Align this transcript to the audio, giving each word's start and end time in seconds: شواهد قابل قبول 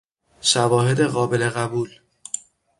شواهد 0.41 1.01
قابل 1.01 1.49
قبول 1.49 1.89